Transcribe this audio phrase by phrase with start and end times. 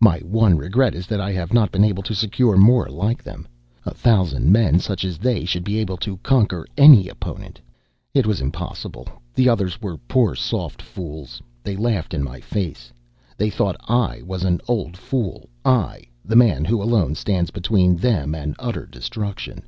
[0.00, 3.46] My one regret is that I have not been able to secure more like them.
[3.86, 7.60] A thousand men such as they should be able to conquer any opponent.
[8.12, 9.06] It was impossible.
[9.36, 11.40] The others were poor soft fools.
[11.62, 12.92] They laughed in my face.
[13.36, 18.34] They thought I was an old fool I, the man who alone stands between them
[18.34, 19.62] and utter destruction."